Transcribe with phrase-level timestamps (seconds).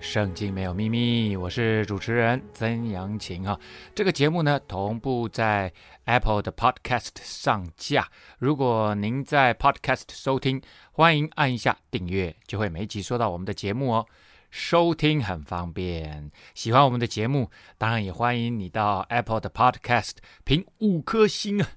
[0.00, 3.58] 圣经没有秘密，我是主持人曾阳晴哈。
[3.94, 5.72] 这个节目呢，同步在
[6.04, 8.08] Apple 的 Podcast 上架。
[8.38, 10.62] 如果您在 Podcast 收听，
[10.92, 14.06] 欢迎按一下订阅，就会每集收到我们的节目哦。
[14.50, 20.12] 收听很方便，喜欢我们的节目，当然也欢迎你到 Apple 的 Podcast
[20.44, 21.68] 评五颗星啊，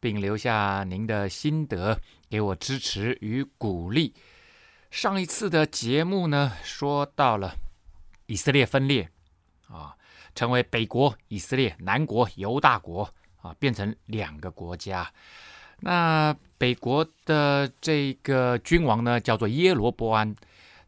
[0.00, 4.14] 并留下您的心得，给我支持与鼓励。
[4.90, 7.54] 上一次的节目呢，说到了。
[8.26, 9.08] 以色列分裂，
[9.68, 9.94] 啊，
[10.34, 13.08] 成为北国以色列、南国犹大国，
[13.40, 15.10] 啊，变成两个国家。
[15.80, 20.34] 那北国的这个君王呢，叫做耶罗波安。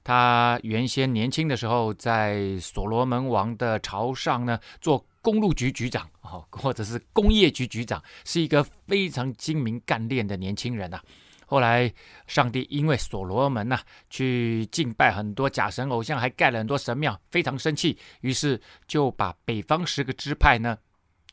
[0.02, 11.04] 他原先年轻的时候，在所罗门王的朝上呢，做公路局局长，啊，或者是工业局局长，是一个非常精明干练的年轻人呐、啊。
[11.50, 11.90] 后来，
[12.26, 20.76] 上帝因为所罗门呐、去敬拜很多假神偶像，还盖了很多神庙，非常生气，于是就把北方十个支派呢，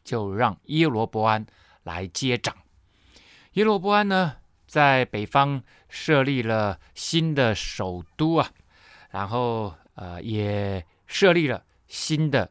[0.05, 1.45] 就让耶罗伯安
[1.83, 2.55] 来接掌。
[3.55, 8.49] 耶罗伯安呢，在北方设立了新的首都啊，
[9.09, 12.49] 然后呃，也设立了新的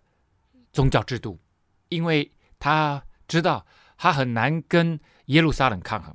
[0.70, 1.40] 宗教制度，
[1.88, 3.64] 因为他知道
[3.96, 6.14] 他很难跟耶路撒冷抗衡。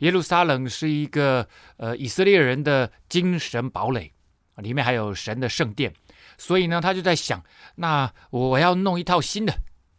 [0.00, 4.12] 耶路撒冷是一个呃以色列人的精神堡垒，
[4.56, 5.92] 里面还有神的圣殿，
[6.38, 7.42] 所以呢，他就在想，
[7.76, 9.52] 那我要弄一套新的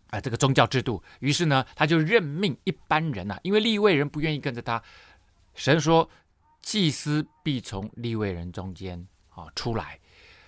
[0.07, 1.01] 啊、这个宗教制度。
[1.19, 4.81] 于是呢，他就任命一般人啊，因为利未人不愿意跟着他，
[5.55, 6.09] 神说
[6.61, 9.99] 祭司必从利未人中间啊出来，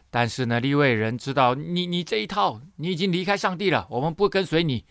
[0.10, 4.86] 但是呢，利未人知道你你这一套你已经离开上帝了，我们不跟随你。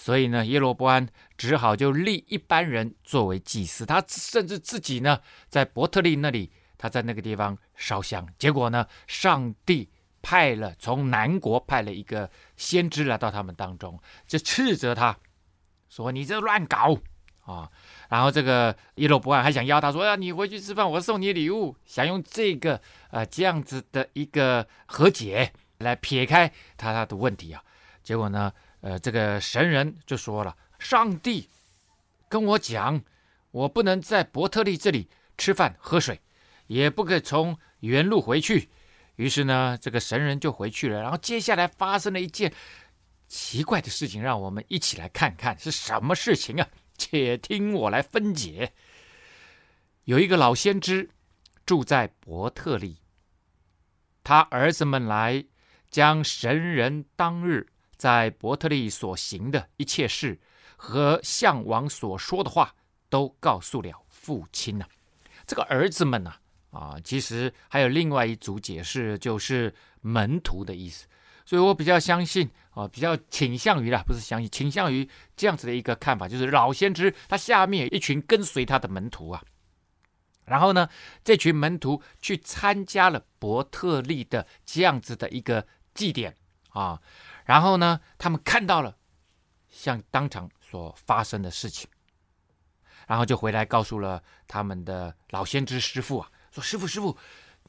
[0.00, 8.24] 所以呢，耶罗波安只好就立一般人作为祭司，他甚至自己呢，在伯特利那里，他在那个地方烧香。
[8.38, 9.90] 结果呢，上帝
[10.22, 15.18] 派了从南国派了一个先知来到他们当中，就斥责他
[15.88, 16.96] 说：“你这乱搞
[17.40, 17.68] 啊！”
[18.08, 22.80] 然后这个耶罗波安还想邀他说：“啊，你回去吃饭，我送你礼物。”想用这个
[23.10, 27.60] 呃这样子的一个和解来撇开他他的问题啊。
[28.04, 28.52] 结果呢？
[28.80, 31.48] 呃，这个神人就说了：“上帝
[32.28, 33.02] 跟我讲，
[33.50, 36.20] 我不能在伯特利这里吃饭喝水，
[36.66, 38.68] 也不可从原路回去。”
[39.16, 41.02] 于是呢，这个神人就回去了。
[41.02, 42.52] 然后接下来发生了一件
[43.26, 46.68] 奇怪的事情，让我们一起来看看是什么事情啊！
[46.96, 48.72] 且听我来分解。
[50.04, 51.10] 有一个老先知
[51.66, 52.98] 住在伯特利，
[54.22, 55.44] 他儿子们来
[55.90, 57.66] 将神人当日。
[57.98, 60.38] 在伯特利所行的一切事
[60.76, 62.74] 和向王所说的话，
[63.10, 64.88] 都告诉了父亲呢、啊。
[65.46, 66.32] 这个儿子们呢、
[66.70, 71.06] 啊，啊，其实还有另外一组解释，就是门徒的意思。
[71.44, 79.42] 所以我比较相信，啊，比较倾向于啦，不是相信，倾向于这样子的一个看法，就是老先知他下面有一群跟随他的门徒啊。
[80.44, 80.88] 然后呢，
[81.24, 86.36] 这群门徒去参加了伯特利的这样子的一个祭典
[86.68, 87.00] 啊。
[87.48, 88.94] 然后呢，他们看到了
[89.70, 91.88] 像当场所发生的事情，
[93.06, 97.16] 然后就回来告诉了他们的老先知师傅啊，说：“师傅，师傅，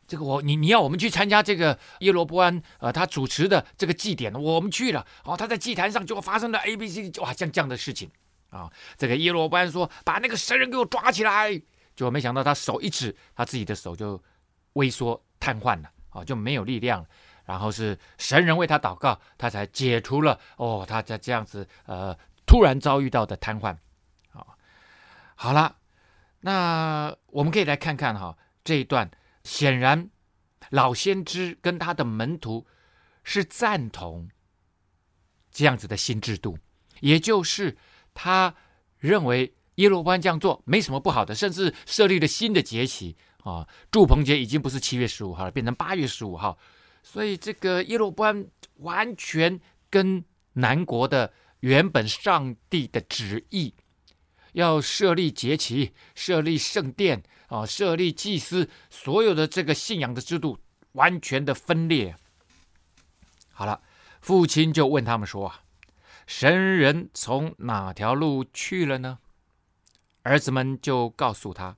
[0.06, 8.12] 这个我你你要我们去参加这个耶罗波安呃他主持的这个祭典，我们去了，哦，他在祭坛上就发生了 A B C 哇像这样的事情
[8.50, 8.70] 啊。
[8.98, 11.54] 这个耶罗波安说：把那个神人给我抓起来，
[11.96, 14.22] 结果没想到他手一指，他自己的手就
[14.74, 17.08] 萎缩瘫痪了，啊，就没有力量了。”
[17.50, 22.16] 然后是神人为他祷告，他才解除了哦，他在这样子呃
[22.46, 23.76] 突然遭遇到的瘫痪，
[24.34, 24.46] 啊，
[25.34, 25.78] 好了，
[26.42, 29.10] 那我们可以来看看哈这一段，
[29.44, 30.12] 显然
[30.70, 32.68] 老先知跟他的门徒
[33.24, 34.30] 是赞同
[35.50, 36.60] 这样子的新制度，
[37.00, 37.76] 也就是
[38.14, 38.54] 他
[39.00, 43.18] 认为耶罗班这样做没什么不好的，甚至设立了新的节期。
[43.44, 46.60] 啊，祝棚节已经不是七月十五号了，变成八月十五号。
[47.12, 48.46] 所以这个耶罗波安
[48.76, 49.60] 完全
[49.90, 50.24] 跟
[50.54, 53.74] 南国的原本上帝的旨意，
[54.52, 60.60] 要设立节期、设立圣殿啊、设立祭司，所有的这个信仰的制度
[60.92, 62.16] 完全的分裂。
[63.52, 63.82] 好了，
[64.22, 65.64] 父亲就问他们说：“啊，
[66.28, 69.18] 神人从哪条路去了呢？”
[70.22, 71.76] 儿子们就告诉他：“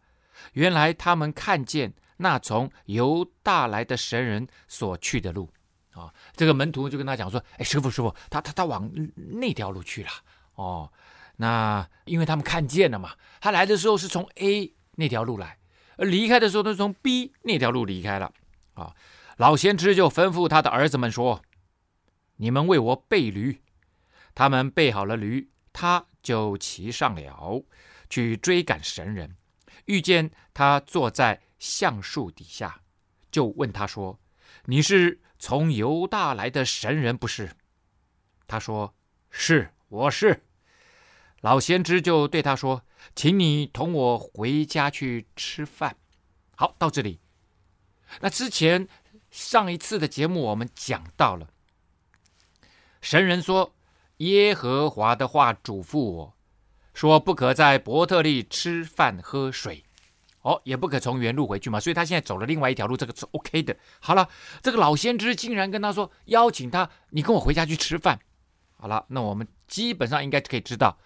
[0.52, 5.52] 原来他们看见那从犹大来的神人所去的路。”
[5.92, 10.10] 啊，这个门徒就跟他讲说：“哎，师傅，师傅，他他他往那条路去了。”
[10.56, 10.90] 哦，
[11.36, 15.58] 那因为他们看见了嘛，他来的时候是从 A 那条路来，
[15.98, 18.32] 而离开的时候呢，从 B 那条路离开了。
[18.76, 18.96] 啊，
[19.36, 21.42] 老先知就吩咐他的儿子们说
[22.38, 23.62] ：“你们为我备驴。”
[24.34, 27.66] 他们备好了驴，他就骑上了，
[28.10, 29.36] 去追赶神人。
[29.86, 32.82] 遇见他坐在橡树底下，
[33.32, 34.20] 就问他说
[34.66, 37.56] ：“你是？”从犹大来的神人不是？
[38.48, 38.96] 他说
[39.30, 40.44] ：“是，我是。”
[41.42, 42.84] 老先知就对他说
[43.16, 45.98] ：“请你同我回家去吃饭。”
[46.58, 47.20] 好，到这里。
[48.22, 48.88] 那之前
[49.30, 51.48] 上一次的节目我们讲到了，
[53.02, 53.76] 神人说
[54.18, 56.38] ：“耶和华的话嘱咐我
[56.96, 59.86] 说，不可在伯特利吃饭喝水。”
[60.42, 63.78] 哦，也不可从原路回去嘛，所以他现在走了另外一条路，这个是 OK 的。
[64.00, 64.28] 好了，
[64.64, 68.20] 这个老先知竟然跟他说，邀请他，你跟我回家去吃饭。
[68.76, 70.98] 好了，那我们基本上应该可以知道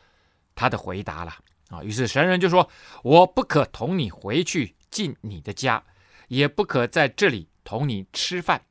[0.56, 1.34] 他的回答了
[1.68, 1.84] 啊。
[1.84, 2.70] 于是神人就说
[3.04, 5.84] ：“我不可同你回去进你的家，
[6.30, 8.62] 也不可在这里同你吃饭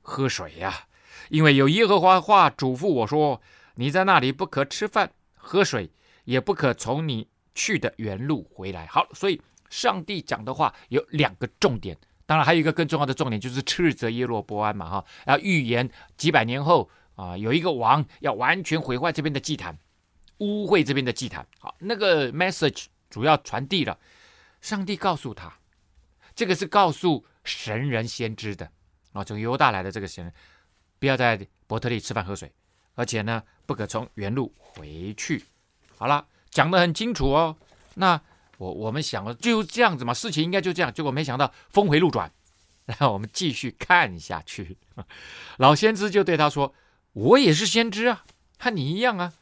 [0.00, 0.88] 喝水呀、啊，
[1.28, 3.42] 因为有耶和华话嘱咐我说，
[3.74, 5.90] 你在那里不可吃饭喝水，
[6.24, 9.38] 也不可从你去的原路回来。”好，所以。
[9.70, 19.78] 上帝讲的话有两个重点，当然还有一个更重要的重点，就是斥责耶罗伯安嘛，哈，要预言几百年后啊，有一个王要完全毁坏这边的祭坛，
[20.38, 21.46] 污秽这边的祭坛。
[21.58, 23.98] 好，那个 message 主要传递了，
[24.60, 25.52] 上帝告诉他，
[26.34, 28.70] 这个是告诉神人先知的
[29.12, 30.32] 啊，从犹大来的这个神人，
[30.98, 32.52] 不要在伯特利吃饭喝水，
[32.94, 35.44] 而且呢，不可从原路回去。
[35.96, 37.56] 好了，讲得很清楚哦，
[37.94, 38.20] 那。
[38.58, 42.32] 我我们想了就这样子嘛，事情应该就这样，结果没想到峰回路转，
[42.86, 44.76] 然后我们继续看下去。
[45.58, 46.74] 老先知就对他说
[47.12, 48.24] ：“我也是先知啊，
[48.58, 49.32] 和你一样啊。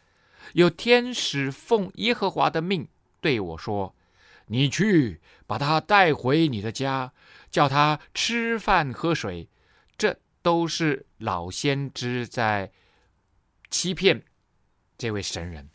[0.55, 2.89] 有天使奉耶和华的命
[3.21, 3.95] 对我说
[4.49, 7.13] ：‘你去把他带回你的家，
[7.51, 9.49] 叫他吃饭喝水。’
[9.97, 12.73] 这都是老先知在
[13.71, 14.25] 欺骗
[14.99, 15.71] 这位神人。”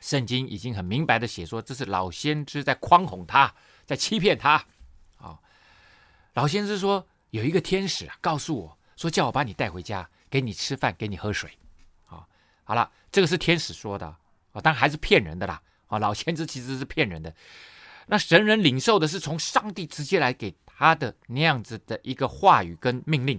[0.00, 3.54] 圣经已经很明白的写说，这是老先知在诓哄他，
[3.84, 4.64] 在欺骗他。
[5.18, 5.38] 啊、
[6.34, 11.50] 老先知说有一个天使啊，告诉我说叫我把你带回家，给你吃饭，给你喝水。
[12.06, 12.26] 啊、
[12.64, 14.18] 好了，这个是天使说的啊、
[14.52, 15.60] 哦，但还是骗人的啦。
[15.86, 17.34] 啊、老先知其实是骗人的。
[18.06, 23.38] 那神人领受的是从上帝直接来给他的那样子的一个话语跟命令。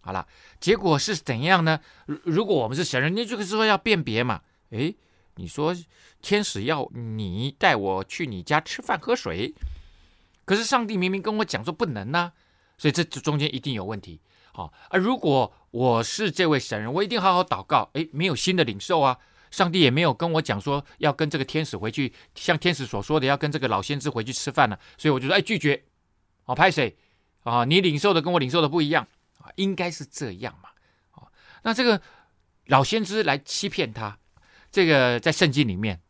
[0.00, 0.26] 好了，
[0.60, 1.80] 结果是怎样呢？
[2.06, 4.42] 如如果我们是神人，那就是说要辨别嘛？
[4.70, 4.94] 诶。
[5.40, 5.74] 你说
[6.20, 9.54] 天使要你带我去你家吃饭喝水，
[10.44, 12.30] 可是上帝明明跟我讲说不能呢、
[12.76, 14.20] 所以这这中间一定有问题。
[14.52, 17.88] 好，而如果我是这位神人，我一定好好祷告。
[17.94, 19.16] 诶，没有新的领受啊，
[19.50, 25.82] 上帝也没有跟我讲说要跟这个天使回去，像天使所说的要跟这个老先知回去吃饭呢、所以我就说哎拒绝。
[26.44, 26.94] 好，拍谁
[27.44, 27.64] 啊？
[27.64, 29.08] 你领受的跟我领受的不一样
[29.38, 30.68] 啊，应该是这样嘛。
[31.10, 31.32] 好，
[31.62, 32.02] 那这个
[32.66, 34.18] 老先知来欺骗他。
[34.70, 36.00] 这个在圣经里面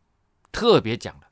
[0.52, 1.28] 特别讲了，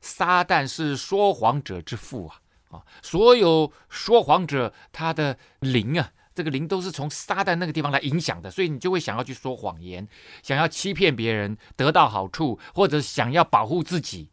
[0.00, 2.42] 撒旦是说谎者之父啊！
[2.70, 10.06] 啊，所有说谎者他的灵啊，这个灵都是从撒旦那个地方来影响的，所以你就会想要去说谎言，
[10.42, 14.28] 想要欺骗别人得到好处，或者想要保护自己。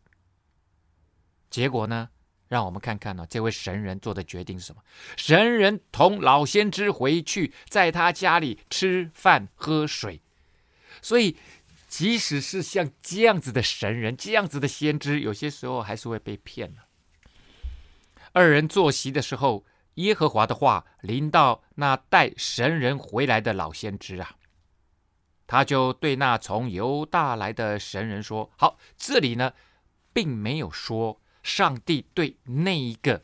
[1.50, 2.10] 结果呢，
[2.50, 4.82] 让我们看看呢、这位神人做的决定是什么？
[5.16, 10.22] 神人同老先知回去，在他家里吃饭喝水，
[11.02, 11.38] 所以。
[11.98, 16.88] 即使是像这样子的神人，这样子的先知，有些时候还是会被骗了。
[18.34, 24.36] 二人坐席的时候，耶和华的话临到那带神人回来的老先知啊，
[25.48, 29.54] 他就对那从犹大来的神人说：“好，这里呢，
[30.12, 33.24] 并没有说上帝对那一个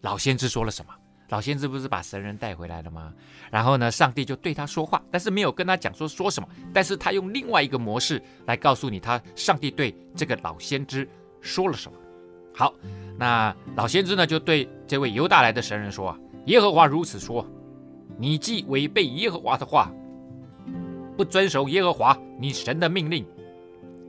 [0.00, 0.96] 老先知说了什么。”
[1.30, 3.12] 老先知不是把神人带回来了吗？
[3.50, 11.08] 然后呢，上帝就对他说话，但是没有跟他讲说说什么，但是他用另外一个模式来告诉你，他上帝对这个老先知
[11.40, 11.96] 说了什么。
[12.52, 12.74] 好，
[13.16, 17.46] 那老先知呢，就对这位犹大来的神人说啊：“耶和华如此说，
[18.18, 19.90] 你既违背耶和华的话，
[21.16, 23.24] 不遵守耶和华你神的命令，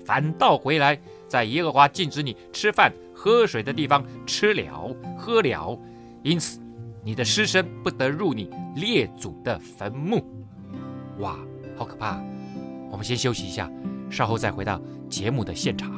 [0.04, 5.80] 反倒回来在耶和华禁止你吃饭喝水的地方吃了喝了，
[6.24, 6.60] 因此。”
[7.03, 10.24] 你的尸身不得入你列祖的坟墓，
[11.20, 11.36] 哇，
[11.75, 12.22] 好可怕！
[12.91, 13.72] 我们先休息一下，
[14.10, 14.79] 稍后再回到
[15.10, 15.91] 节目的现场。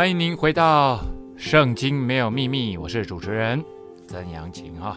[0.00, 0.96] 欢迎您回到
[1.36, 3.62] 《圣经没有秘密》，我是主持人
[4.08, 4.96] 曾阳晴哈。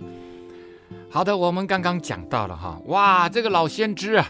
[1.09, 4.25] 好的，我们刚刚讲到了哈，哇，这个老先知啊，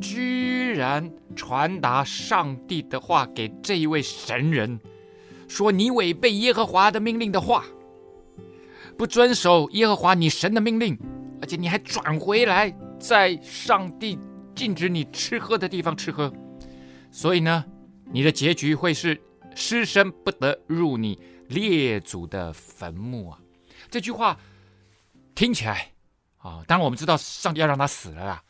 [0.00, 4.80] 居然传达上帝的话给这一位神人，
[5.48, 7.66] 说你违背耶和华的命令的话，
[8.96, 10.98] 不遵守耶和华你神的命令，
[11.42, 14.18] 而且你还转回来在上帝
[14.54, 16.32] 禁止你吃喝的地方吃喝，
[17.10, 17.62] 所以呢，
[18.10, 19.20] 你的结局会是。
[19.56, 23.40] 尸身不得入你列祖的坟墓啊！
[23.90, 24.38] 这句话
[25.34, 25.92] 听起来
[26.36, 28.44] 啊，当然我们知道上帝要让他死了啦。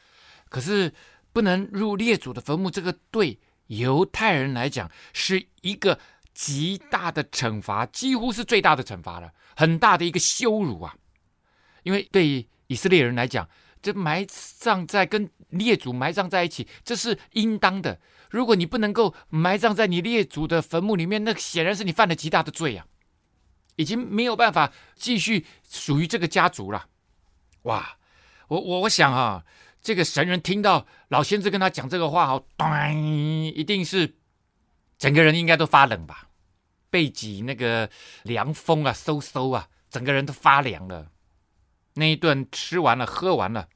[0.49, 0.93] 可是
[1.33, 5.99] 不能入列祖的坟墓，这个对犹太人来讲是一个
[6.35, 10.97] 极大的惩罚，几乎是最大的惩罚了，很大的一个羞辱啊！
[11.85, 13.49] 因为对以色列人来讲，
[13.81, 18.01] 这埋葬在跟列祖埋葬在一起，这是应当的。
[18.31, 22.87] 如果你不能够埋葬在你列祖的坟墓里面，那显然是你犯了极大的罪啊！
[23.77, 26.87] 已经没有办法继续属于这个家族了。
[27.63, 27.99] 哇，
[28.49, 29.45] 我我我想啊，
[29.83, 32.47] 这个神人听到老先知跟他讲这个话，好，
[33.55, 34.17] 一定是
[34.97, 36.29] 整个人应该都发冷吧？
[36.89, 37.91] 背脊那个
[38.23, 41.11] 凉风啊，嗖嗖啊，整个人都发凉了。
[41.95, 43.69] 那一顿吃完了，喝完了，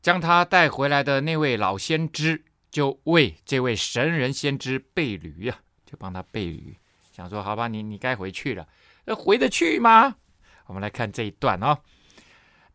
[0.00, 2.44] 将他带回来的那位老先知。
[2.74, 6.76] 就为这位神人先知备驴啊，就帮他备驴，
[7.12, 8.66] 想说好吧，你你该回去了，
[9.04, 10.16] 那回得去吗？
[10.66, 11.78] 我们来看这一段哦，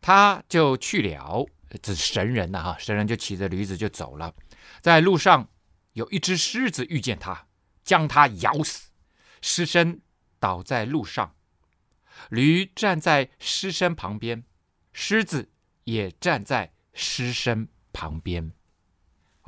[0.00, 1.46] 他就去了，
[1.82, 4.34] 这神人呐、啊、哈，神人就骑着驴子就走了，
[4.80, 5.46] 在路上
[5.92, 7.46] 有一只狮子遇见他，
[7.84, 8.88] 将他咬死，
[9.42, 10.00] 尸身
[10.38, 11.34] 倒在路上，
[12.30, 14.44] 驴站在尸身旁边，
[14.94, 15.50] 狮子
[15.84, 18.50] 也站在尸身旁边。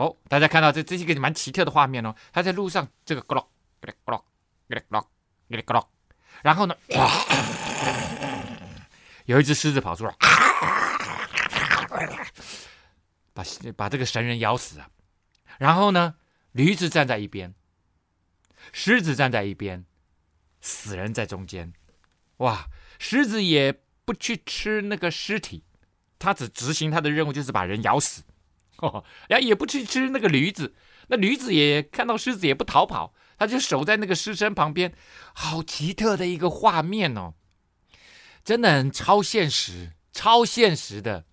[0.02, 2.12] 哦，大家看到这这是一个蛮奇特的画面哦。
[2.32, 3.47] 他在路上，这个咕噜
[3.80, 4.21] 咕噜咕噜
[4.68, 5.06] 咕噜
[5.49, 5.87] 咕噜咕噜，
[6.42, 6.75] 然后呢，
[9.26, 10.12] 有一只狮子跑出来，
[13.32, 13.44] 把
[13.76, 14.88] 把这个神人咬死了。
[15.59, 16.16] 然后呢，
[16.50, 17.54] 驴子站在一边，
[18.73, 19.85] 狮子站在一边，
[20.61, 21.73] 死人在中间。
[22.38, 22.66] 哇，
[22.99, 23.73] 狮子也
[24.04, 25.62] 不去吃那个尸体，
[26.18, 28.25] 他只执行他的任务，就是把人咬死。
[28.82, 30.74] 哦，呀，也不去吃那个驴子，
[31.06, 34.92] 那驴子也看到狮子也不逃跑，他就守在那个狮身旁边，
[35.32, 37.34] 好奇特的一个画面哦，
[38.44, 41.24] 真的很超现实，超现实的，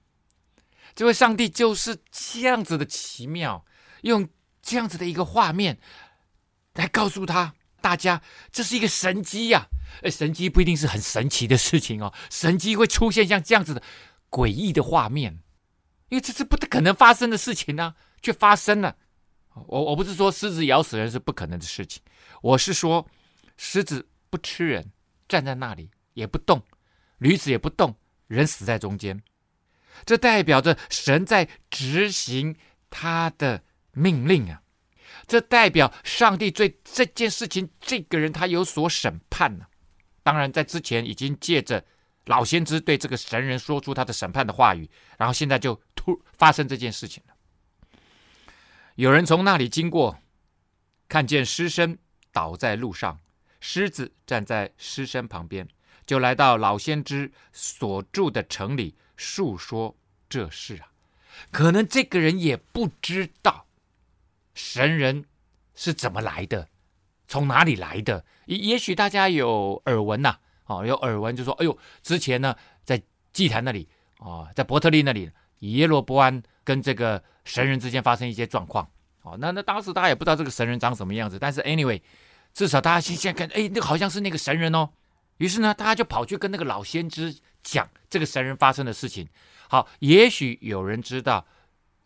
[0.94, 3.66] 这位上帝就是这样子的奇妙，
[4.02, 4.30] 用
[4.62, 5.80] 这样子的一个画面
[6.76, 9.66] 来告诉他大家，这是一个神迹呀，
[10.04, 13.82] 哎，神迹不一定是很神奇的事情哦，神迹会出现像这样子的
[14.30, 15.40] 诡异的画面。
[16.10, 18.96] 因为这是不可能发生的事情呢、啊，却发生了。
[19.68, 22.02] 我我不是说狮子咬死人是不可能的事情，
[22.42, 23.08] 我是说
[23.58, 24.92] 狮子不吃人，
[25.28, 26.62] 站在那里也不动，
[27.18, 27.96] 驴子也不动，
[28.28, 29.22] 人死在中间。
[30.06, 32.56] 这代表着神在执行
[32.90, 34.62] 他的命令啊！
[35.28, 39.66] 这代表上帝对这件事情，这个人他有所审判呢、
[40.24, 41.86] 当然，在之前已经借着。
[42.26, 44.88] 老先知对这个神人说出他的审判的话语，
[45.18, 45.82] 然后现在就
[46.38, 47.34] 发生这件事情了。
[48.96, 50.20] 有人从那里经过，
[51.08, 51.98] 看见尸身
[52.32, 53.20] 倒在路上，
[53.60, 55.68] 狮子站在尸身旁边，
[56.06, 59.96] 就来到老先知所住的城里述说
[60.28, 60.92] 这事啊。
[61.52, 63.66] 可能这个人也不知道
[64.54, 65.26] 神人
[65.74, 66.68] 是怎么来的，
[67.28, 70.40] 从哪里来的，也也许大家有耳闻呐、啊。
[70.70, 73.02] 哦，有耳闻就说，哎呦，之前呢，在
[73.34, 73.90] 祭坛那里，
[74.20, 78.90] 哦，在伯特利那里，以耶罗波安跟这个神人之间发生一些状况。
[79.22, 82.02] 哦，那那当时大家也不知道这个神人长什么样子，但是 anyway，
[82.54, 84.90] 至少大家先先看，哎，那好像是那个神人哦。
[85.38, 89.28] 于是呢，大家就跑去跟那个老先知讲这个神人发生的事情。
[89.68, 91.46] 好，也许有人知道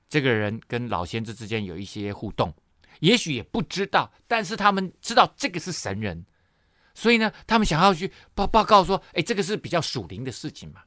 [0.10, 2.54] 这个人跟老先知之间有一些互动，
[3.00, 6.26] 也许也不知道，但是他们知道这个是神人。
[6.96, 10.82] 所以呢，他们想要去报报告说，哎，这个是比较属灵的事情嘛，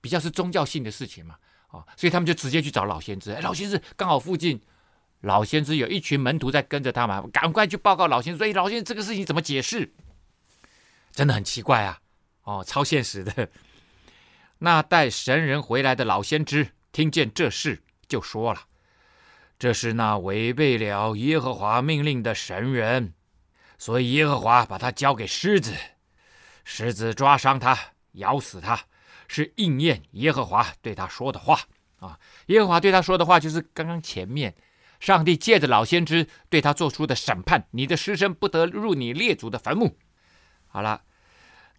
[0.00, 1.36] 比较是宗教性的事情嘛，
[1.72, 3.32] 哦，所以他们就直接去找老先知。
[3.32, 4.60] 哎，老先知刚好附近，
[5.20, 8.38] 老先知有一群门徒在跟着他嘛，赶快去报告老先知。
[8.38, 9.92] 所以老先知这个事情怎么解释？
[11.12, 12.00] 真的很奇怪啊，
[12.44, 13.48] 哦，超现实的。
[14.58, 18.60] 那带神人回来的老先知听见这事，就说了
[19.58, 23.12] ：“这是那违背了耶和华命令的神人，
[23.78, 25.74] 所以耶和华把他交给狮子，
[26.64, 27.78] 狮子抓伤他，
[28.12, 28.80] 咬死他，
[29.28, 31.60] 是应验耶和华对他说的话
[31.98, 32.18] 啊！
[32.46, 34.54] 耶和华对他说的话，就是刚刚前面。”
[35.00, 39.98] 上帝借着老先知对他做出的审判：你的尸身不得入你列祖的坟墓。
[40.68, 41.02] 好了，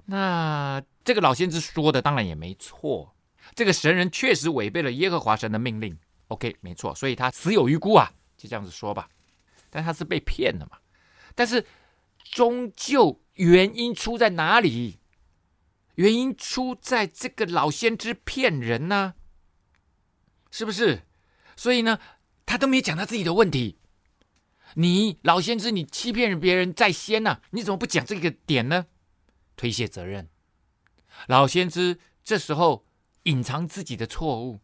[0.07, 3.15] 那这个老先知说的当然也没错，
[3.55, 5.97] 这个神人确实违背了耶和华神的命令。
[6.27, 9.07] OK，没错，所以他死有余辜啊，就这样子说吧。
[9.69, 10.77] 但他是被骗的嘛？
[11.33, 11.65] 但是
[12.23, 14.99] 终究原因出在哪里？
[15.95, 19.15] 原因出在这个老先知骗人呢、啊？
[20.51, 21.03] 是不是？
[21.55, 21.99] 所以呢？
[22.45, 23.79] 他都没讲他自己的问题，
[24.75, 28.87] 你老先知，你欺骗别人在先呐，你怎么不讲这个点呢？
[29.55, 30.29] 推卸责任，
[31.27, 32.85] 老先知这时候
[33.23, 34.59] 隐藏自己的错误，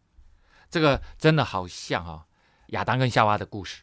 [0.68, 2.26] 这个真的好像哈、哦、
[2.68, 3.82] 亚当跟夏娃的故事。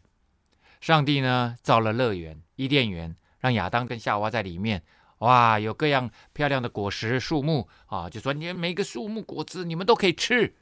[0.80, 4.84] 上帝呢造了乐园伊甸园，让亚当跟夏娃在里面，
[5.20, 10.56] 哇，有各样漂亮的果实树木啊，就说你每个树木果子你们都可以吃，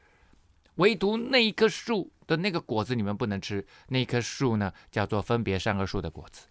[0.75, 2.11] 唯独那一棵树。
[2.27, 6.47] 的那个果子你们不能吃，那棵树呢叫做分别善恶树的果子。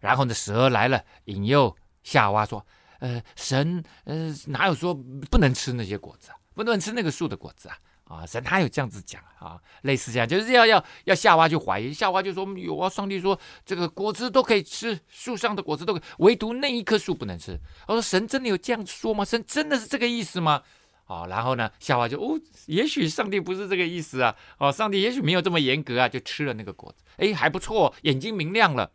[0.00, 2.66] 然后呢，蛇来了，引诱夏娃说
[2.98, 6.36] ：“呃，神呃哪有说不能吃那些果子啊？
[6.54, 7.78] 不能吃那个树的果子啊？
[8.12, 9.58] 啊，神他有这样子讲啊？
[9.82, 17.58] 类似这样，就是要要要夏娃去怀疑，夏娃就说有啊，上帝说这个果子都可以吃，树上的果子都可以，唯独那一棵树不能吃。
[17.88, 19.24] 我说神真的有这样说吗？
[19.24, 20.62] 神真的是这个意思吗？”
[21.06, 28.90] 哦，然后呢，夏娃就哦，也许上帝不是这个意思啊，哦，上帝也许没有这么严格啊，就吃了那个果子，哎，还不错，眼睛明亮了，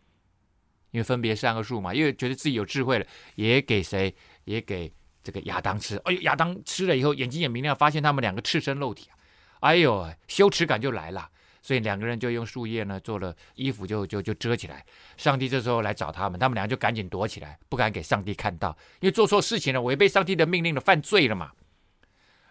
[0.92, 3.06] 因为分别三个树嘛，因为觉得自己有智慧了，
[3.36, 4.92] 也给谁，也给
[5.28, 9.20] 这个亚当吃，哎呦，亚当吃了以后眼睛也明亮，发现他们两个赤身露体啊，
[9.60, 11.30] 哎呦，羞耻感就来了，
[11.62, 14.86] 所以两个人就用树叶呢做了衣服就，就就遮起来。
[15.18, 18.70] 上帝这时候来找他们，他们俩就赶紧躲起来，不敢给上帝看到，
[19.02, 21.52] 因为做错事情了，违背上帝的命令了，犯罪了嘛。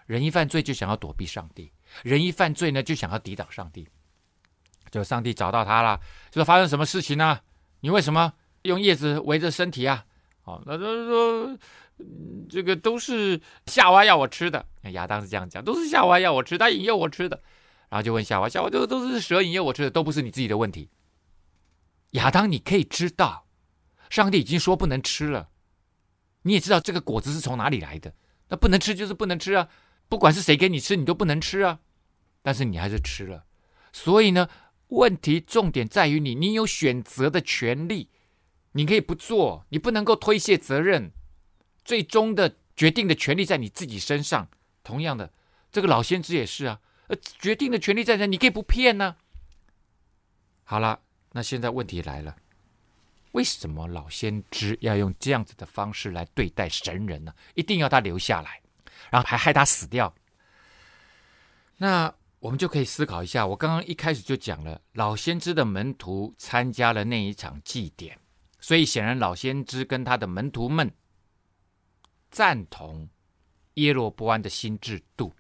[0.05, 1.73] 人一犯罪就想要躲避上帝，
[2.03, 3.89] 人一犯罪呢就想要抵挡上帝。
[4.91, 5.99] 就上帝找到他了，
[6.31, 7.41] 就说发生什么事情呢？
[7.81, 10.05] 你为什么用叶子围着身体啊？
[10.45, 11.59] 哦，那他说
[12.49, 14.67] 这个都是夏娃要我吃的。
[14.93, 17.43] 亚当是这样讲，都是夏娃要我吃，他引诱我吃的。
[17.89, 20.91] 然后就问夏娃，夏娃都都是蛇引诱我吃的，都不是你自己的问题。
[22.13, 23.47] 亚当，你可以知道，
[24.11, 25.51] 上帝已经说不能吃了，
[26.43, 28.15] 你也知道这个果子是从哪里来的，
[28.49, 29.69] 那不能吃就是不能吃啊。
[30.09, 31.81] 不管是谁给你吃，你都不能吃啊！
[32.43, 33.45] 但是你还是吃了，
[33.93, 34.49] 所以呢，
[34.87, 38.09] 问题重点在于你，你有选择的权利，
[38.73, 41.11] 你可以不做，你不能够推卸责任，
[41.87, 44.47] 最终的决定的权利在你自己身上。
[44.83, 45.33] 同样的，
[45.73, 49.17] 这个老先知也是啊，呃，决定的权利在这，你可以不骗呢。
[50.65, 51.01] 好了，
[51.33, 52.37] 那现在问题来了，
[53.33, 57.33] 为什么老先知要用这样子的方式来对待神人呢？
[57.55, 58.61] 一定要他留下来？
[59.11, 60.13] 然后还害他死掉，
[61.77, 63.47] 那我们就可以思考一下。
[63.47, 68.19] 我刚刚一开始就讲了，老先知的门徒参加了那一场祭典，
[68.59, 70.93] 所以显然老先知跟他的门徒们
[72.37, 73.09] 赞同
[73.77, 75.33] 耶罗波安的新制度。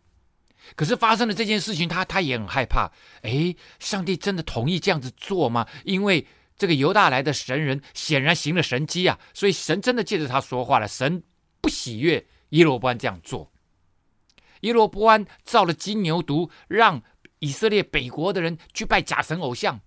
[0.74, 2.90] 可是发生了这件事情，他他也很害怕。
[3.20, 5.68] 哎，上帝真的同意这样子做吗？
[5.84, 10.88] 因为这个犹大来的神人显然行了神机啊，所以神真的借着他说话了。
[10.88, 11.22] 神
[11.60, 13.52] 不喜悦耶罗波安这样做。
[14.62, 17.02] 耶罗波安造了金牛犊，让
[17.40, 19.78] 以色列北国的人去拜假神偶像，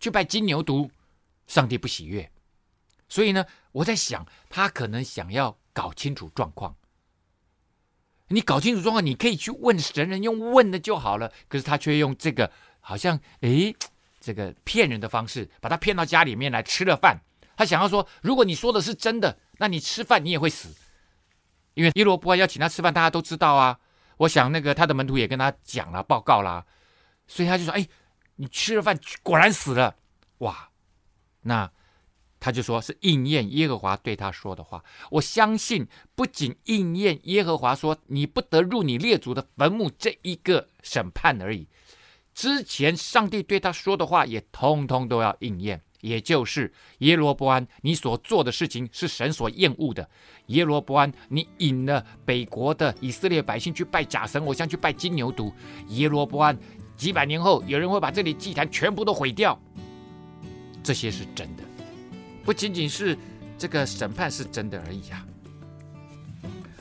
[0.00, 0.90] 去拜金牛犊，
[1.46, 2.28] 上帝不喜悦。
[3.08, 6.76] 所以呢，我在想，他可能想要搞清楚状况。
[8.28, 11.32] 你搞清楚状况，你可以去问神人，用问的就好了。
[11.48, 13.74] 可是他却用这个好像诶，
[14.20, 17.20] 这个骗人的方式，把他骗到家里面来吃了饭。
[17.56, 20.74] 他想要说，如果你说的是真的，那你吃饭你也会死。
[21.74, 23.78] 因为耶罗波要请他吃饭，大家都知道啊。
[24.16, 26.66] 我想那个他的门徒也跟他讲了报告啦，
[27.26, 27.86] 所以他就说：“哎，
[28.36, 29.94] 你吃了饭果然死了，
[30.38, 30.70] 哇！”
[31.42, 31.70] 那
[32.46, 34.80] 他就说是应验耶和华对他说的话。
[35.10, 41.66] 我相信不仅应验耶和华说你不得入你列祖的坟墓这一个审判而已，
[42.32, 45.82] 之前上帝对他说的话也通通都要应验。
[46.02, 50.08] 也就是耶罗波安，你所做的事情是神所厌恶的。
[50.48, 55.52] 耶罗波安，你引了北国的以色列百姓去拜假神偶像，去拜金牛犊。
[55.88, 56.56] 耶罗波安，
[56.96, 59.60] 几百年后有人会把这里祭坛全部都毁掉。
[60.84, 61.64] 这些是真的，
[62.46, 63.18] 不仅仅是
[63.58, 65.26] 这个审判是真的而已啊。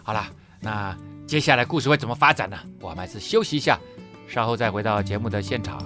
[0.04, 0.26] 好了，
[0.62, 2.58] 那接下来故事会怎么发展呢？
[2.80, 3.80] 我们还是休息一下，
[4.28, 5.84] 稍后再回到节目的现场。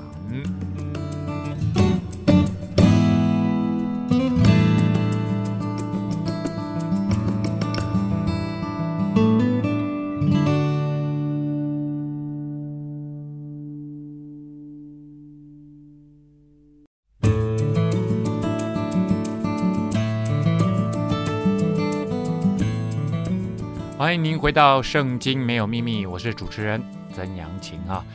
[24.00, 26.82] 欢迎您回到《圣经没有秘密》，我是主持人
[27.14, 28.06] 曾阳晴啊。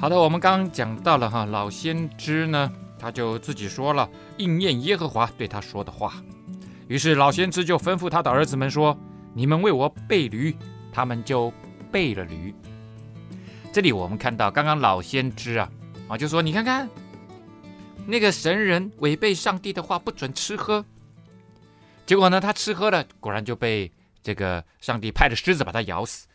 [0.00, 6.14] 好的，我们刚刚讲到了哈，老先知呢，他就自己说了，应验耶和华对他说的话。
[6.88, 8.96] 于是老先知就吩咐他的儿子们说
[9.36, 10.56] ：“你们为我备驴。”
[10.90, 11.52] 他们就
[11.92, 12.54] 备了驴。
[13.70, 15.70] 这里我们看到，刚刚老先知啊
[16.08, 16.88] 啊就说：“你看看，
[18.06, 20.82] 那个神人违背上帝的话，不准吃喝。
[22.06, 23.92] 结果呢，他吃喝了，果然就被。”
[24.26, 26.26] 这个上帝派的狮子把他咬死，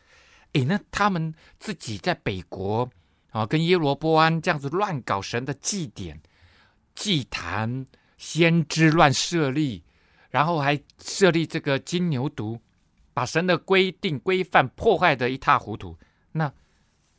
[0.53, 2.89] 诶，那他们自己在北国
[3.31, 6.21] 啊，跟耶罗波安这样子乱搞神的祭典、
[6.95, 7.85] 祭坛、
[8.17, 9.83] 先知乱设立，
[10.29, 12.61] 然后还设立这个金牛犊，
[13.13, 15.97] 把神的规定规范破坏得一塌糊涂，
[16.31, 16.49] 那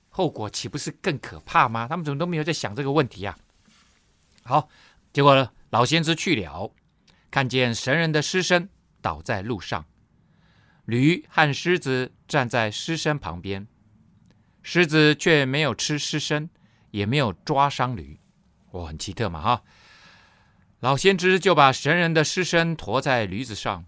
[0.09, 1.87] 后果岂不是更可怕吗？
[1.87, 3.37] 他们怎么都没有在想这个问题啊？
[4.43, 4.67] 好，
[5.13, 6.73] 结果呢，老先知去了，
[7.31, 8.71] 看见神人的尸身
[9.03, 9.85] 倒在路上。
[10.93, 13.67] 驴和狮子站在尸身旁边，
[14.63, 16.51] 狮子却没有吃尸身，
[16.91, 18.21] 也没有抓伤驴。
[18.73, 19.63] 我，很奇特嘛，哈！
[20.81, 23.87] 老先知就把神人的尸身驮在驴子上，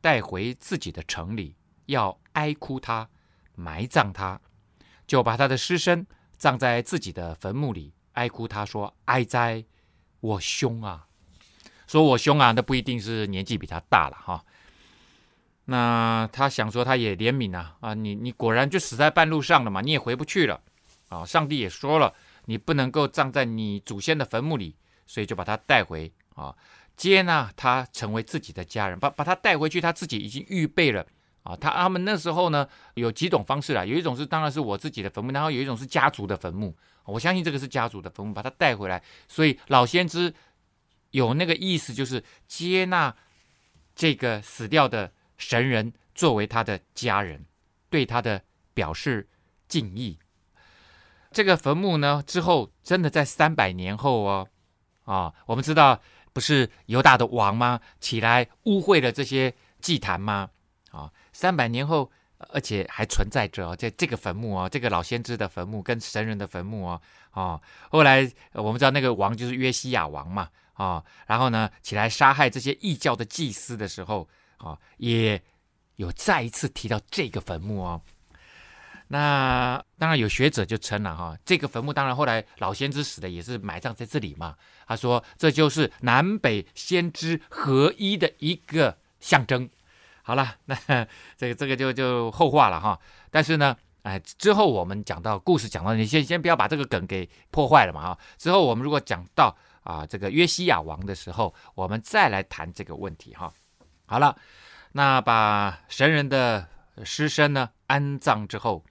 [0.00, 3.10] 带回自己的城里，要哀哭他，
[3.54, 4.40] 埋葬他，
[5.06, 6.06] 就把他的尸身
[6.38, 9.62] 葬在自己的坟墓里，哀哭他说：“哀哉，
[10.20, 11.08] 我兄啊！”
[11.86, 14.42] 说我兄啊，那不一定是年纪比他大了，哈。
[15.70, 17.92] 那他想说，他也怜悯啊啊！
[17.92, 20.58] 你你果然就死在半路上了嘛，你也回不去了
[21.10, 21.26] 啊！
[21.26, 22.14] 上帝也说了，
[22.46, 26.56] 你不能够葬在你祖先的坟墓里，所以就把他带回啊，
[26.96, 31.06] 接纳他成为自己的家人，把把他带回去，他自己已经预备了
[31.42, 31.54] 啊。
[31.54, 36.74] 他他们那时候呢，有几种方式啦，有一种是当然是我自己的坟墓，然后有一种是家族的坟墓。
[37.04, 40.32] 我相信这个是家族的坟墓，把他带回来，所以老先知
[41.10, 43.14] 有那个意思，就是接纳
[43.94, 45.12] 这个死掉的。
[45.38, 47.46] 神人作为他的家人，
[47.88, 48.42] 对他的
[48.74, 49.28] 表示
[49.68, 50.18] 敬意。
[51.30, 54.48] 这个坟墓呢，之后真的在三百年后哦，
[55.04, 56.00] 啊，我们知道
[56.32, 57.80] 不是犹大的王吗？
[58.00, 60.50] 起来污秽了这些祭坛吗？
[60.90, 74.28] 啊，三百年后，而且还存在着在这个坟墓哦，这个老先知的坟墓跟神人的坟墓哦，啊，后来我们知道那个王就是约西亚王嘛，啊，然后呢，起来杀害这些异教的祭司的时候。
[74.58, 75.42] 啊，也
[75.96, 78.00] 有再一次提到这个坟墓哦。
[79.10, 84.54] 那当然有学者就称了哈，这个坟墓当然后来老先知死的也是埋葬在这里嘛。
[84.86, 89.70] 他说这就是南北先知合一的一个象征。
[90.22, 90.76] 好了，那
[91.38, 93.00] 这个这个就就后话了哈。
[93.30, 98.18] 但是呢，哎，之后我们讲到故事讲到，你先先不要把这个梗给破坏了嘛哈。
[98.36, 103.50] 之后我们如果讲到啊这个约西亚王的时候，我们再来谈这个问题哈。
[104.10, 104.40] 好了，
[104.92, 106.66] 那把神人的
[107.04, 108.82] 尸身呢安葬之后，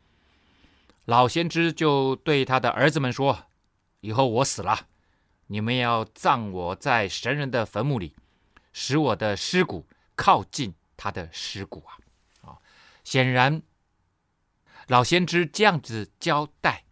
[1.06, 3.46] 老先知就对他的儿子们说
[4.02, 4.88] ：“以后我死了，
[5.48, 8.16] 你们要葬我在神人的坟墓里，
[8.72, 11.98] 使我的尸骨靠近他的尸骨啊！”
[12.48, 12.62] 啊，
[13.04, 13.64] 显然
[14.88, 16.84] 老先知这样子交代，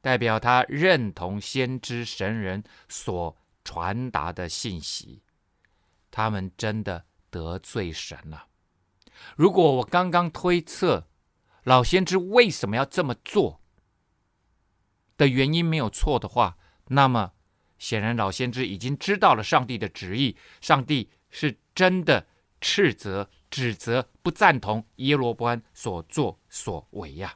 [0.00, 5.22] 代表他认同先知神人所传达的信息。
[6.10, 8.46] 他们真的得罪神了。
[9.36, 11.08] 如果我刚刚推测
[11.64, 13.60] 老先知为什么要这么做
[15.16, 16.56] 的原因没有错的话，
[16.88, 17.32] 那么
[17.78, 22.26] 显然老先知已经知道了上帝的旨意，上帝是真的
[22.60, 27.34] 斥责、指责、不赞同耶罗波安所作所为呀。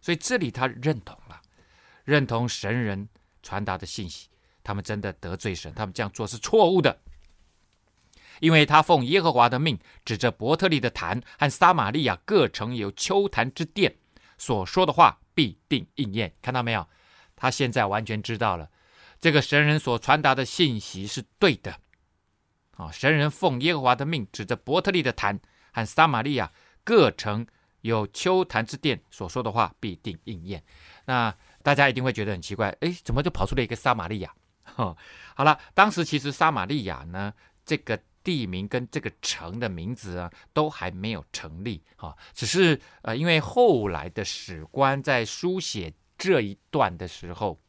[0.00, 1.40] 所以这里他认同了，
[2.04, 3.08] 认同神人
[3.42, 4.28] 传达的信息。
[4.64, 7.00] 他们真的得罪神，他们这样做是错误的。
[8.40, 13.94] 因为他奉耶和华的命，指着伯特利的坛和撒玛利亚各城有邱坛之殿
[14.38, 16.34] 所说的话必定应验。
[16.42, 16.88] 看到没有？
[17.36, 18.68] 他现在完全知道了，
[19.20, 21.76] 这个神人所传达的信息是对的。
[22.76, 25.38] 啊，神人奉耶和华的命，指着伯特利的坛
[25.72, 26.50] 和撒玛利亚
[26.84, 27.46] 各城
[27.80, 30.62] 有邱坛之殿所说的话必定应验。
[31.04, 34.32] 那大家一定会觉得很奇怪，哎，怎么就跑出了一个撒玛利亚？
[34.62, 34.96] 哈
[35.34, 37.32] 好了，当时其实撒玛利亚呢，
[37.64, 38.00] 这个。
[38.24, 42.16] 地名跟这个城的名字啊，都还没有成立啊。
[42.32, 47.60] 只是呃，因为后来的史官在书写这一段的时候，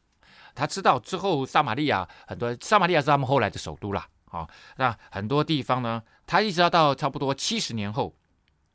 [0.54, 4.48] 他知道之后撒玛利亚很多，撒玛利亚是他们后来的首都了啊。
[4.76, 8.14] 那很多地方呢，他一直要到差不多七十年后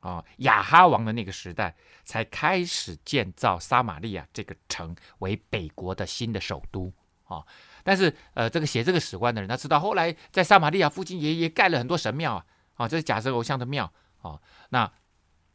[0.01, 6.91] 啊，亚哈王的那个时代，才开始建造撒玛利亚这个城为北国的新的首都
[7.23, 7.43] 啊。
[7.83, 14.39] 但是，呃，这个写这个史官的人，他知道后来在撒玛利亚附近也也盖了很多神庙啊，啊，这是假神偶像的庙啊。
[14.69, 14.91] 那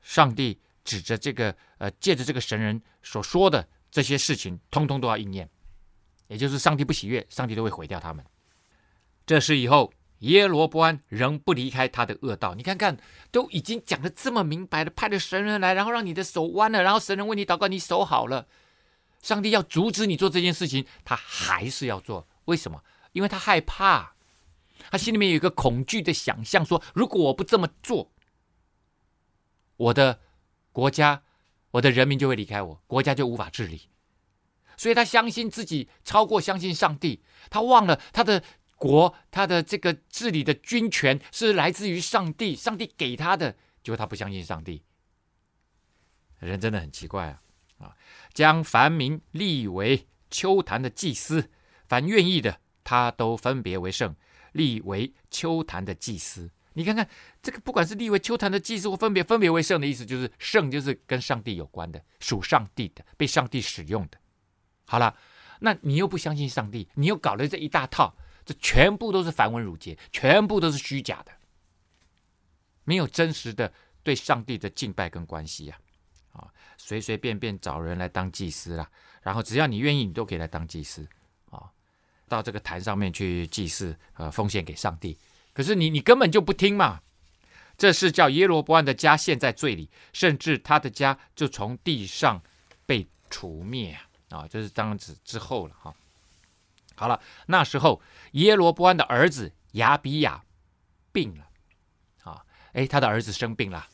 [0.01, 5.49] 上帝指着这个，呃，借着这个神人所说的这些事情，通通都要应验，
[6.29, 8.25] 也就是上帝不喜悦，上帝都会毁掉他们。
[9.27, 12.55] 这事以后，耶罗波安仍不离开他的恶道。
[12.55, 12.97] 你看看，
[13.31, 18.47] 都已经讲得这么明白了，派了神人来，然后让你的手弯了，然后神人为你祷告，你手好了。
[19.25, 22.29] 上帝要阻止你做这件事情，他还是要做。
[22.45, 22.85] 为什么？
[23.13, 24.15] 因为他害怕，
[24.91, 28.13] 他心里面有一个恐惧的想象，说如果我不这么做，
[29.79, 30.21] 我的
[30.73, 31.23] 国家、
[31.71, 33.89] 我的人民就会离开我，国家就无法治理。
[34.77, 38.45] 所以他相信自己超过相信上帝，他忘了他的
[38.77, 44.83] 国、他的这个治理的军权是来自于上帝，上帝给他的，结果他不相信上帝。
[46.41, 47.41] 人真的很奇怪啊。
[48.35, 51.49] 将凡民立为邱坛的祭司，
[51.87, 54.15] 凡愿意的，他都分别为圣，
[54.53, 56.51] 立为邱坛的祭司。
[56.77, 57.09] 你看看
[57.41, 64.19] 这个，不管是立为邱坛的祭司，或分别分别为圣的意思，就是圣就是跟上帝有关的，属上帝的，被上帝使用的。
[64.85, 65.17] 好了，
[65.61, 68.13] 那你又不相信上帝，你又搞了这一大套，
[68.45, 71.31] 这全部都是繁文缛节，全部都是虚假的，
[72.83, 75.79] 没有真实的对上帝的敬拜跟关系呀。
[75.79, 75.94] 啊，
[76.87, 78.87] 随随便便找人来当祭司啦，
[79.23, 81.09] 然后只要你愿意，你都可以来当祭司
[81.51, 81.65] 啊，
[82.29, 85.17] 到这个坛上面去祭祀，呃，奉献给上帝。
[85.55, 87.01] 可是你你根本就不听嘛，
[87.79, 92.43] 这是叫耶罗波安的家陷在罪里，甚至他的家就从地上
[92.85, 95.95] 被除灭啊，这是当时之后了哈。
[96.97, 100.45] 好了，那时候耶罗波安的儿子亚比亚
[101.13, 101.49] 病了
[102.25, 102.45] 啊，
[102.75, 103.89] 哎，他的儿子生病了。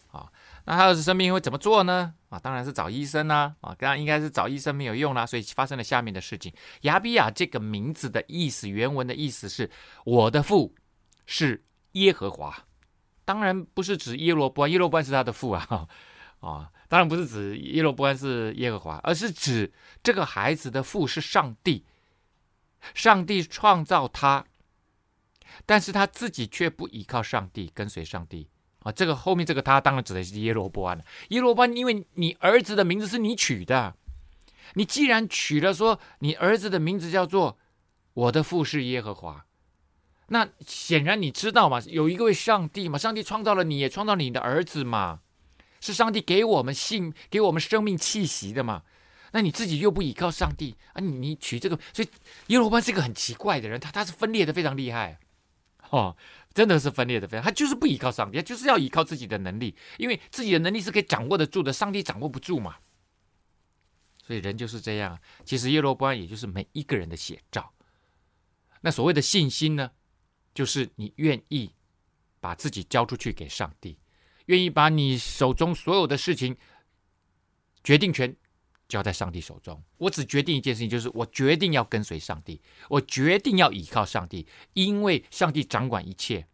[0.64, 2.14] 那他儿子生病会怎么做呢？
[2.28, 3.54] 啊，当然是找医生啦！
[3.60, 6.52] 啊，当然应该是找医生没有用啦，所以发生了下面的事情。
[6.82, 9.68] 亚比亚这个名字的意思，原文的意思是
[10.04, 10.74] “我的父
[11.26, 12.66] 是耶和华”，
[13.24, 15.88] 当然不是指耶罗波安，耶罗波安是他的父啊，
[16.38, 21.84] 啊，当然不是指耶罗波安是耶和华，而是指这个孩子的父是上帝，
[22.94, 24.46] 上帝创造他，
[25.66, 28.48] 但是他自己却不依靠上帝，跟随上帝。
[28.80, 31.04] 啊，这个后面这个他当然指的是耶罗波安了。
[31.28, 33.94] 耶罗波安，因为你儿子的名字是你取的，
[34.74, 37.58] 你既然取了说你儿子的名字叫做
[38.14, 39.44] 我的父是耶和华，
[40.28, 45.20] 那显然你知道嘛，有一个位上帝嘛，上帝创造了你，也创造了你的儿子嘛，
[45.80, 48.82] 是上帝给我们性，给我们生命气息的嘛。
[49.32, 52.08] 那你自己又不依靠上帝啊，你你取这个，所以
[52.48, 55.18] 耶罗波安是一个很奇怪的人，他他是分裂的非常厉害，
[55.90, 56.16] 哦。
[56.52, 62.74] 真的是分裂的非常，他就是不依靠上帝，他就是要依靠自己的能力，因为自己的能力是可以掌握得住的，上帝掌握不住嘛。
[64.20, 65.16] 所以人就是这样。
[65.44, 67.72] 其实耶罗波安也就是每一个人的写照。
[68.80, 69.92] 那所谓的信心呢，
[70.52, 71.72] 就是你愿意
[72.40, 73.96] 把自己交出去给上帝，
[74.46, 76.56] 愿意把你手中所有的事情
[77.84, 78.36] 决定权。
[78.90, 86.46] 交在上帝手中，我只决定一件事情，就是我决定要跟随上帝，我决定要依靠上帝，因为上帝掌管一切，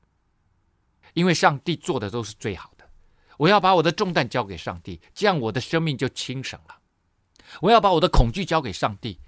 [1.15, 2.85] 因为上帝做的都是最好的。
[3.39, 6.79] 我要把我的重担交给上帝，这样我的生命就轻省了。
[7.63, 9.19] 我要把我的恐惧交给上帝，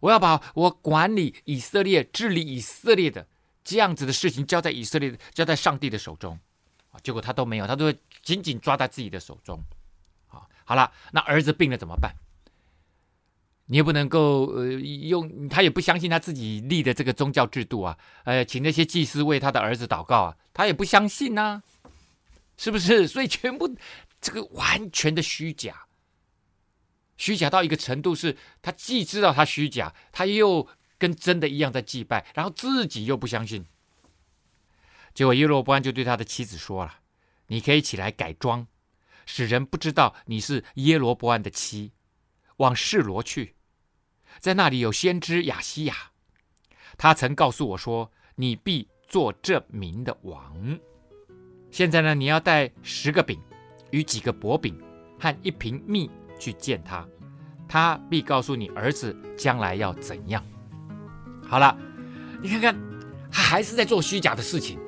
[0.00, 3.28] 我要把我管理以色列、治理以色列的
[3.62, 6.38] 这样子的事情交在以色列、交在上帝的手中！
[7.02, 9.62] 结果他都没有，他都紧紧抓在自己的手中。
[10.26, 12.12] 好，好了，那儿子病了怎么办？
[13.70, 21.62] 你也不能够呃用，他也不相信他自己立的这个宗教制度啊，呃，请那些祭司为他的儿子祷告啊，他也不相信呐、
[22.56, 23.06] 是不是？
[23.06, 23.76] 所以全部
[24.22, 25.86] 这个完全的虚假，
[27.18, 33.66] 虚假到一个程度，是他既知道他虚假，他又跟真的一样在祭拜，然后自己又不相信。
[35.12, 37.00] 结果耶罗波安就对他的妻子说了
[37.48, 38.66] ：“你可以起来改装，
[39.26, 41.92] 使人不知道你是耶罗波安的妻，
[42.56, 43.56] 往示罗去。”
[44.38, 45.94] 在那里有先知亚西亚，
[46.96, 50.78] 他曾告诉我说：“你必做这民的王。”
[51.70, 53.38] 现在呢，你要带十个饼
[53.90, 54.80] 与几个薄饼
[55.18, 57.06] 和一瓶蜜去见他，
[57.68, 60.42] 他必告诉你儿子将来要怎样。
[61.46, 61.76] 好了，
[62.40, 62.74] 你看看，
[63.30, 64.78] 他还是在做虚假的事情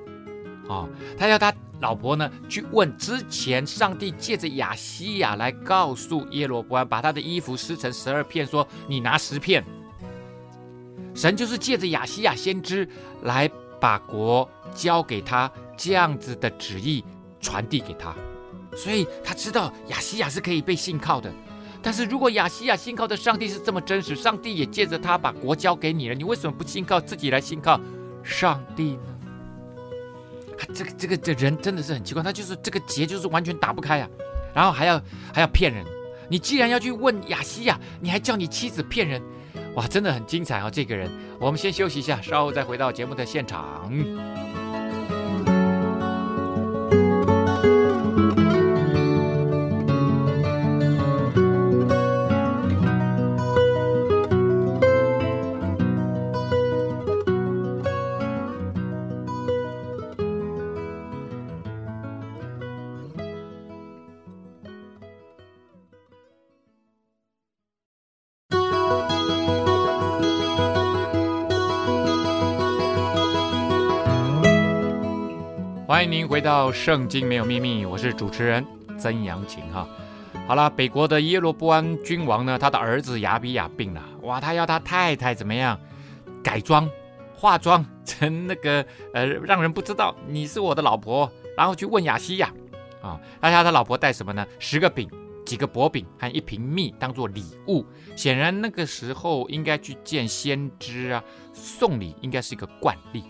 [0.68, 9.64] 哦，他要他老婆呢去问之前上帝借着亚西亚来告诉耶罗波安，把他的衣服撕成十二片，说你拿十片。
[11.14, 12.88] 神就是借着亚西亚先知
[13.22, 17.04] 来把国交给他，这样子的旨意
[17.40, 18.14] 传递给他，
[18.76, 21.32] 所以他知道亚西亚是可以被信靠的。
[21.82, 27.80] 但是如果亚西亚信靠的上帝是这么真实，上帝也借着他把国交给你了，你为什么不信靠自己来信靠
[28.22, 29.19] 上帝呢？
[30.74, 34.08] 这个这个这人真的是很奇怪，他就是这个结就是完全打不开啊，
[34.54, 35.00] 然后还要
[35.32, 35.84] 还要骗人。
[36.28, 39.20] 你既然要去问雅西呀，你还叫你妻子骗人，
[39.74, 41.10] 哇，真的很精彩啊，这个人。
[41.40, 43.90] 我们先休息一下，稍后再回到节目的现场。
[76.00, 78.66] 欢迎您回到《圣经没有秘密》，我是主持人
[78.98, 79.86] 曾阳晴哈。
[80.46, 85.78] 好了，北国的耶罗波安君王呢，他的儿子亚比亚病了，哇，他要他太太怎么样
[86.42, 86.88] 改装、
[87.34, 88.82] 化妆成那个
[89.12, 92.50] 呃，让人不知道你是我的老婆，然后去问亚西亚
[93.02, 94.46] 啊，他要他老婆带什么呢？
[94.58, 95.06] 十个饼、
[95.44, 97.84] 几个薄饼和一瓶蜜当做礼物。
[98.16, 103.22] 显然那个时候应该去见先知啊，送礼应该是一个惯例。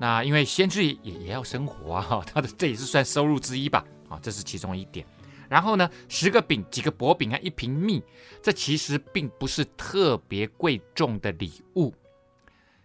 [0.00, 5.06] 那因为先知也也要生活啊，他的这也是算收入之一吧，啊，这是其中一点。
[5.46, 8.02] 然后呢，十个饼、几个薄饼啊一瓶蜜，
[8.40, 11.94] 这其实并不是特别贵重的礼物。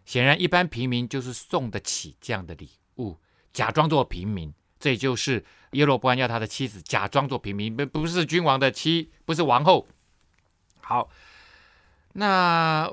[0.04, 3.15] 显然，一般平民就是送得起这样的礼物，
[3.54, 4.54] 假装做平民。
[4.78, 9.88] 这也就是耶罗波安要他的妻子假装做平民，不不是君王的妻，不是王后。
[10.82, 11.10] 好，
[12.13, 12.91] 那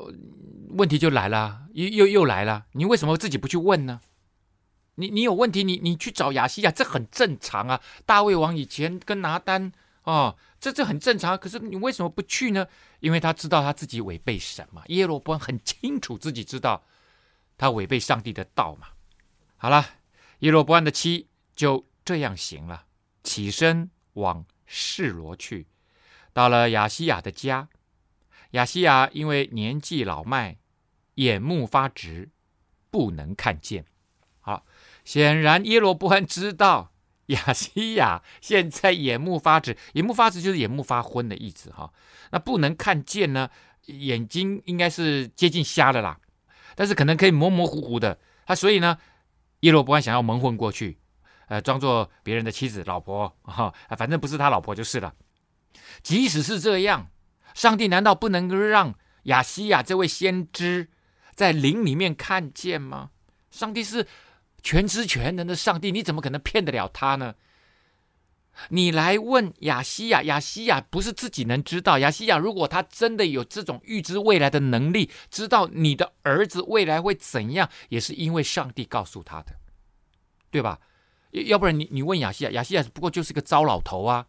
[0.68, 4.00] 问题就来了，又又又来了，你为什么自己不去问呢？
[4.96, 7.80] 你你有问题，你你去找亚西亚，这很正常啊。
[8.04, 9.72] 大卫王以前跟拿单
[10.04, 11.36] 哦，这这很正常。
[11.38, 12.66] 可是你为什么不去呢？
[13.00, 14.82] 因为他知道他自己违背什么。
[14.88, 16.84] 耶罗波安很清楚自己知道
[17.56, 18.88] 他违背上帝的道嘛。
[19.56, 19.84] 好了，
[20.40, 22.84] 耶罗波安的妻就这样行了，
[23.22, 25.66] 起身往示罗去，
[26.32, 27.68] 到了亚西亚的家。
[28.50, 30.58] 亚西亚因为年纪老迈，
[31.14, 32.28] 眼目发直，
[32.90, 33.86] 不能看见。
[35.04, 36.92] 显然，耶罗波安知道
[37.26, 41.92] 亚西亚现在眼目发直，眼目发直就是眼目发昏的意思哈。
[42.30, 43.48] 那不能看见呢，
[43.86, 46.18] 眼睛应该是接近瞎的啦，
[46.74, 48.18] 但是可能可以模模糊糊的。
[48.44, 48.98] 他所以呢，
[49.60, 50.98] 耶罗波安想要蒙混过去，
[51.46, 55.14] 呃，装作别人的妻子、老婆哈，反正不是他老婆就是了。
[56.02, 57.08] 即使是这样，
[57.54, 60.90] 上帝难道不能让亚西亚这位先知
[61.34, 63.10] 在灵里面看见吗？
[63.50, 64.06] 上帝是。
[64.62, 67.34] 全知全能的上帝，你怎么可能骗得了他呢？
[68.68, 71.98] 你来问亚西亚，亚西亚不是自己能知道。
[71.98, 79.56] 亚西亚如果他真的有这种预知未来的能力，知道你的儿子未来会怎样，也是因为上帝告诉他的，
[80.50, 80.78] 对吧？
[81.30, 84.26] 要不然你你问亚西亚，亚西亚不过就是个糟老头啊。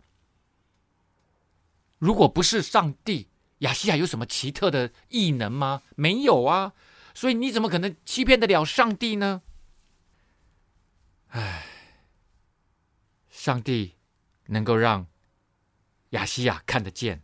[2.00, 3.28] 如果不是上帝，
[3.60, 5.82] 亚西亚有什么奇特的异能吗？
[5.96, 6.72] 没有啊。
[7.14, 9.42] 所以你怎么可能欺骗得了上帝呢？
[11.34, 11.66] 唉，
[13.32, 13.96] 上帝
[14.46, 15.08] 能够让
[16.10, 17.24] 亚西亚看得见，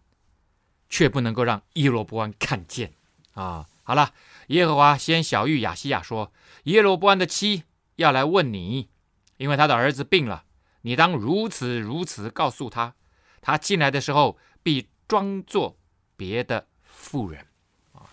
[0.90, 2.94] 却不能够让耶罗波安看见
[3.34, 3.70] 啊！
[3.84, 4.16] 好了，
[4.48, 6.34] 耶和华先晓諭亚西亚说
[6.66, 7.66] ：“耶罗波安的妻
[7.98, 8.90] 要来问你，
[9.38, 10.44] 因为他的儿子病了，
[10.82, 12.96] 你当如此如此告诉他。
[13.42, 15.78] 他进来的时候，必装作
[16.18, 17.46] 别的妇人。”
[17.94, 18.10] 啊，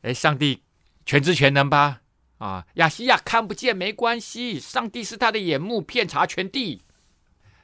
[0.00, 0.62] 哎，上帝
[1.04, 2.00] 全知全能吧？
[2.38, 6.82] 啊，亚西亚看不见没关系，上帝是他的眼目，遍察全地。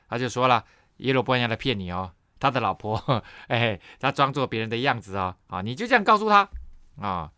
[0.09, 0.65] 他就说了，
[0.99, 6.49] 耶罗波安要来骗你哦，他的老婆，哎，他装作别人的样子哦，啊，你就这样告诉他
[7.01, 7.31] 啊。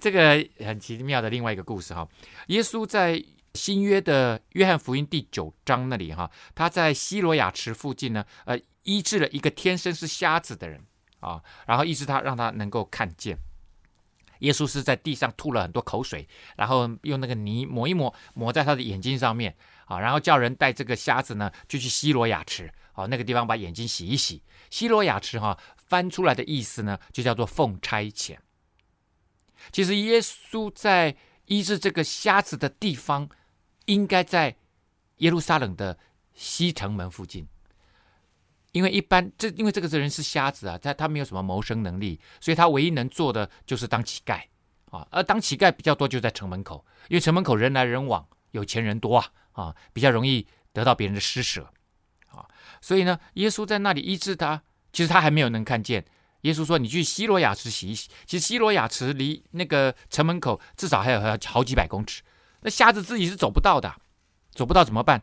[0.00, 2.06] 这个很奇妙的另外一个故事哈，
[2.48, 10.84] 耶稣在新约的约翰福音第九章那里哈，他在西罗亚池附近呢，呃，医治了一个天生是瞎子的人
[11.20, 13.38] 啊，然后医治他，让他能够看见。
[14.40, 16.26] 耶稣是在地上吐了很多口水，
[16.56, 24.42] 然后用那个泥抹一抹，抹在他的眼睛上面啊，然后叫人带这个瞎子呢，就去西罗亚池啊，那个地方把眼睛洗一洗。
[24.70, 28.36] 西罗亚池哈、翻出来的意思呢，就叫做奉差遣。
[29.72, 31.16] 其实耶稣在
[31.46, 33.28] 医治这个瞎子的地方，
[33.86, 34.56] 应该在
[35.16, 35.98] 耶路撒冷的
[36.34, 37.46] 西城门附近。
[38.78, 44.40] 因为一般这因为这个人是瞎子啊，他他没有什么谋生能力，所以他唯一能做的就是当乞丐
[44.92, 45.04] 啊。
[45.10, 51.72] 而当乞丐比较多，就在城门口，因为城门口人来人往，有钱人多啊啊，比较容易得到别人的施舍
[52.28, 52.46] 啊。
[52.80, 54.62] 所以呢，耶稣在那里医治他，
[54.92, 56.04] 其实他还没有能看见。
[56.42, 62.22] 耶稣说：“你去西罗亚池洗一洗。”其实西罗亚池离那个城门口至少还有好几百公尺，
[62.60, 63.92] 那瞎子自己是走不到的，
[64.52, 65.20] 走不到怎么办？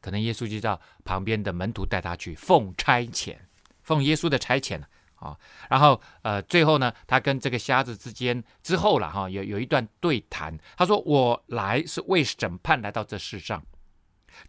[0.00, 3.36] 可能耶稣就叫旁边的门徒带他去奉差遣，
[3.82, 4.80] 奉耶稣的差遣
[5.16, 5.36] 啊。
[5.68, 10.58] 然后呃，最后呢，他跟这个瞎子之间之后了哈，有有一段对谈。
[10.76, 13.62] 他说：“我来是为审判来到这世上，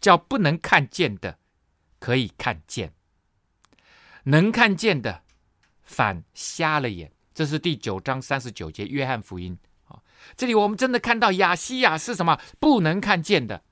[0.00, 1.38] 叫不能看见的
[1.98, 2.92] 可以看见，
[4.24, 5.22] 能看见的
[5.82, 9.98] 反瞎了眼。”这是第九章三十九节约翰福音啊。
[10.36, 12.38] 这里我们真的看到亚西亚是什么？
[12.60, 13.62] 不能看见的。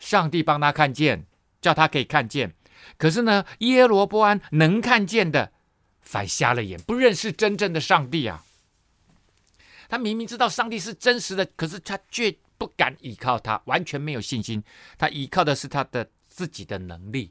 [0.00, 1.26] 上帝帮他看见，
[1.60, 2.54] 叫他可以看见。
[2.96, 5.52] 可是呢，耶罗波安能看见的，
[6.00, 8.42] 反瞎了眼，不认识真正的上帝啊。
[9.88, 14.64] 他明明知道上帝是真实的，可是他却不敢依靠他，完全没有信心。
[14.96, 17.30] 他依靠的是他的自己的能力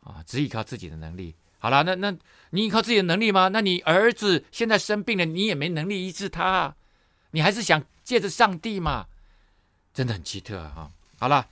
[0.00, 1.36] 啊，只依靠自己的能力。
[1.60, 2.16] 好了，那那
[2.50, 3.48] 你依靠自己的能力吗？
[3.48, 6.74] 那你儿子现在生病了，你也没能力医治他，
[7.30, 9.06] 你还是想借着上帝吗？
[9.94, 10.90] 真的很奇特啊。
[11.20, 11.48] 好了。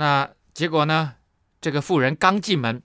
[0.00, 1.16] 那结果呢？
[1.60, 2.82] 这个妇人刚进门，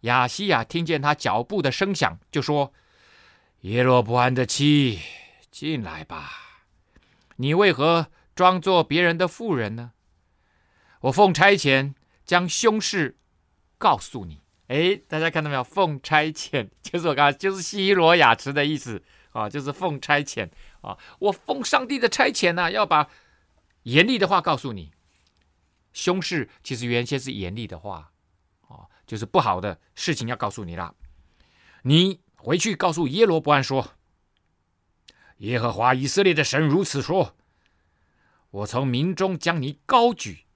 [0.00, 2.74] 亚西亚听见他脚步的声响，就说
[3.62, 5.00] ：“耶罗波安的妻，
[5.50, 6.30] 进来吧。
[7.36, 9.92] 你为何装作别人的妇人呢？
[11.00, 11.94] 我奉差遣
[12.26, 13.16] 将凶事
[13.78, 14.42] 告诉你。
[14.68, 15.64] 哎，大家看到没有？
[15.64, 20.50] 奉差遣就是我刚才就是西罗亚池的意思啊，就是奉差遣
[20.82, 20.98] 啊。
[21.18, 23.08] 我奉上帝的差遣呢、要把
[23.84, 24.92] 严厉的话告诉你。”
[25.92, 28.12] 凶事其实原先是严厉的话，
[28.68, 30.94] 哦，就是不好的事情要告诉你了。
[31.82, 33.92] 你回去告诉耶罗波安说
[35.38, 37.36] ：“耶和华以色列的神如此说：
[38.50, 40.46] 我从民中将你高举，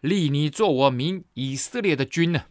[0.00, 2.46] 立你做我民以色列的君呢，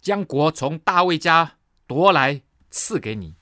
[0.00, 3.36] 将国从大卫家夺来赐给你，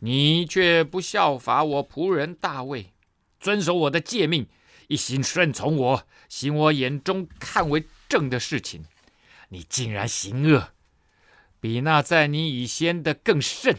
[0.00, 2.92] 你却不效法我仆人大卫，
[3.38, 4.48] 遵守我的诫命。”
[4.88, 8.84] 一心顺从我，行我眼中看为正的事情，
[9.48, 10.68] 你竟然行恶，
[11.60, 13.78] 比那在你以先的更甚，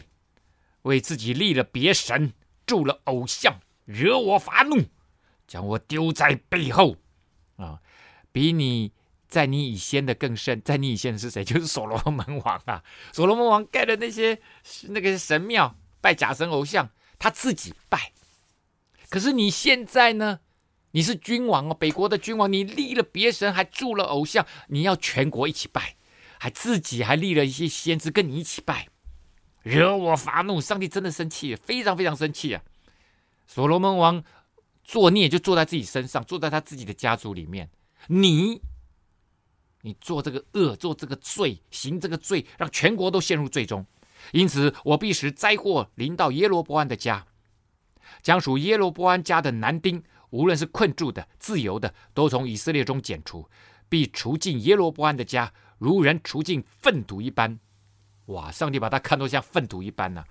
[0.82, 2.32] 为自己立了别神，
[2.66, 4.84] 铸了偶像，惹我发怒，
[5.46, 6.96] 将我丢在背后。
[7.56, 7.80] 啊，
[8.32, 8.92] 比你
[9.28, 11.44] 在你以先的更甚，在你以先的是谁？
[11.44, 12.82] 就是所罗门王啊！
[13.12, 14.40] 所罗门王盖的那些
[14.88, 18.12] 那个神庙，拜假神偶像，他自己拜。
[19.08, 20.40] 可是你现在呢？
[20.92, 25.94] 你是君王哦，北国的君王，你立了别神，还铸了偶像，你要全国一起拜，
[26.38, 28.88] 还自己还立了一些先知跟你一起拜，
[29.62, 32.62] 惹我发怒，上帝真的生气，非常非常生气啊！
[33.46, 34.24] 所罗门王
[34.82, 37.70] 作孽就坐在自己身上，坐在他自己的家族里面，
[38.08, 38.60] 你
[39.82, 43.86] 你做这个恶，做这个罪，行这个罪，让全国都陷入罪中，
[44.32, 47.26] 因此我必使灾祸临到耶罗波安的家，
[48.22, 50.02] 将属耶罗波安家的男丁。
[50.30, 53.48] 无论是困住的、自由的，都从以色列中剪除，
[53.88, 57.58] 必除尽耶罗波安的家，如人除尽粪土一般。
[58.26, 58.50] 哇！
[58.50, 60.26] 上帝把他看作像粪土一般呢、啊。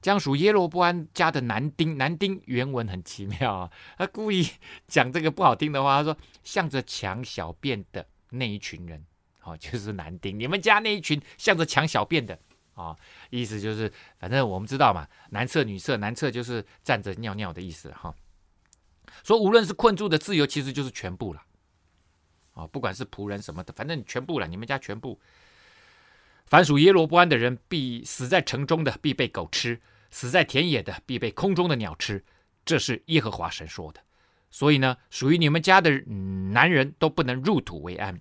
[0.00, 4.44] 将属耶罗波安家的男丁，男丁原文很奇妙啊，他故意
[4.88, 9.04] 讲这个不好听的话，他说向着抢小便的那一群人，
[9.44, 12.34] 哦， 就是男丁，你们家那一群向着抢小便的
[12.74, 12.98] 啊、哦，
[13.30, 18.12] 意思就是，反正我们知道嘛，男厕女厕，男厕就是站着尿尿的意思哈。
[19.24, 21.42] 说无论是困住的自由，其实就是全部了，
[22.54, 25.20] 啊，不管是仆人什么的，反正全部了，你们家全部。
[26.46, 29.76] 凡属耶罗波安的人，必死在城中的，必被狗吃；
[30.10, 32.24] 死在田野的，必被空中的鸟吃。
[32.64, 34.00] 这是耶和华神说的。
[34.50, 35.90] 所以呢，属于你们家的
[36.52, 38.20] 男人都不能入土为安。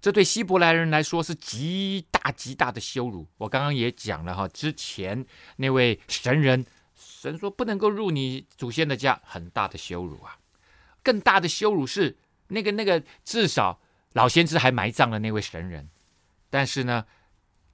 [0.00, 3.26] 这对希伯来人来说是极大极大的羞辱。
[3.38, 5.24] 我刚刚也讲了哈，之前
[5.56, 6.66] 那位神人。
[7.20, 10.38] 神说不能够入你祖先的家，很大的羞辱啊！
[11.02, 12.16] 更大的羞辱是
[12.48, 13.78] 那个那个，至少
[14.14, 15.90] 老先知还埋葬了那位神人，
[16.48, 17.04] 但是呢，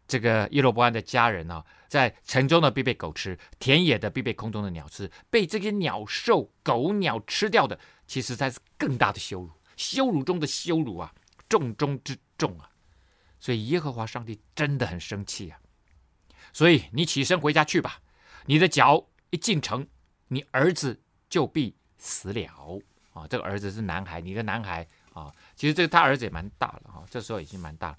[0.08, 7.78] 这个耶罗波安的家人啊，在城中的必被狗吃，田野的必被空中的鸟吃，被这些鸟兽、狗鸟吃掉的，
[8.08, 11.14] 其实才是更大的羞辱，羞辱中的羞辱啊，
[11.48, 12.68] 重中之重啊！
[13.38, 15.60] 所以耶和华上帝真的很生气啊！
[16.52, 18.00] 所以你起身回家去吧，
[18.46, 19.06] 你的脚。
[19.36, 19.86] 一进城，
[20.28, 22.82] 你儿子就必死了
[23.12, 27.96] 啊，这个儿子是男孩，你的男孩啊，其实这他儿子也蛮大了哈，这时候已经蛮大了。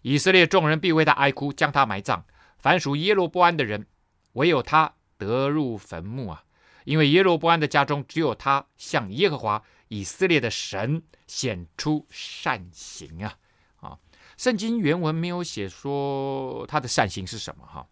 [0.00, 2.24] 以色列众人必为他哀哭，将他埋葬。
[2.56, 3.86] 凡属耶罗波安的人，
[4.32, 6.42] 唯有他得入坟墓啊，
[6.84, 13.36] 因为耶罗波安的家中只有他向耶和华以色列的神显出善行啊
[13.80, 13.98] 啊！
[14.38, 17.86] 圣经原文没有写说他的善行是什么哈。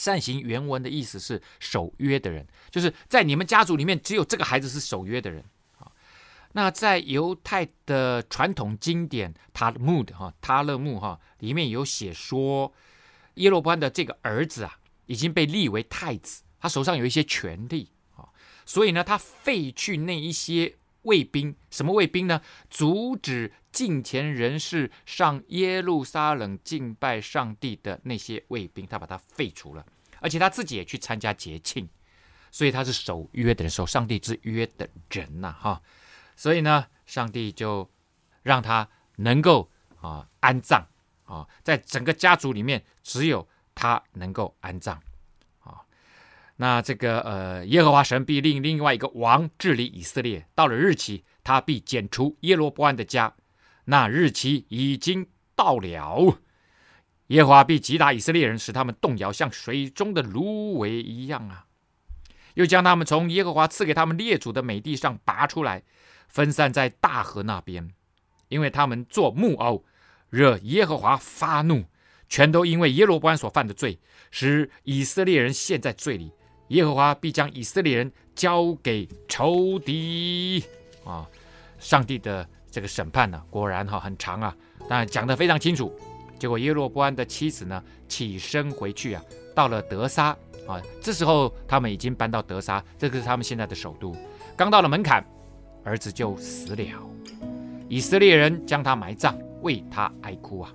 [0.00, 5.44] 善行原文的意思是守约的人，就是在你们家族里面只有这个孩子是守约的人。
[6.52, 12.72] 那在犹太的传统经典塔勒木的哈塔勒木哈里面有写说，
[13.34, 18.26] 耶罗波安的这个儿子啊已经被立为太子，他手上有一些权力啊，
[18.64, 22.40] 所以呢他废去那一些卫兵，什么卫兵呢？
[22.68, 29.86] 阻止近前人士上耶路撒冷敬拜上帝的那些卫兵，他把他废除了，
[30.20, 31.88] 而且他自己也去参加节庆，
[32.50, 35.82] 所以他是守约的，守上帝之约的人呐、哈，
[36.36, 37.90] 所以呢，上帝就
[38.42, 39.70] 让他能够
[40.00, 40.86] 啊安葬
[41.24, 45.00] 啊，在整个家族里面，只有他能够安葬。
[46.60, 50.46] 那这个呃，耶和华神必令另外一个王治理以色列。
[50.54, 53.32] 到了日期，他必剪除耶罗波安的家。
[53.86, 56.36] 那日期已经到了，
[57.28, 61.64] 耶和华必击打以色列人，使他们动摇，像水中的芦苇一样啊！
[62.52, 65.82] 又将他们从耶和华赐给他们列祖的美地上拔出来，
[66.28, 67.90] 分散在大河那边，
[68.48, 69.86] 因为他们做木偶，
[70.28, 71.86] 惹耶和华发怒，
[72.28, 73.98] 全都因为耶罗波安所犯的罪，
[74.30, 76.32] 使以色列人陷在罪里。
[76.70, 80.64] 耶和华必将以色列人交给仇敌
[81.04, 81.28] 啊！
[81.78, 84.56] 上帝的这个审判呢、果然哈、很长啊，
[84.88, 85.92] 但讲得非常清楚。
[86.38, 89.22] 结果耶罗波安的妻子呢，起身回去啊，
[89.54, 90.28] 到了德沙
[90.68, 94.14] 啊，这时候他们已经搬到德沙，这个是他们现在的首都。
[94.56, 95.24] 刚到了门槛，
[95.82, 96.84] 儿子就死了，
[97.88, 100.72] 以色列人将他埋葬，为他哀哭啊，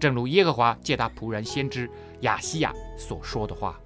[0.00, 1.88] 正如耶和华借他仆人先知
[2.22, 3.78] 亚西亚所说的话。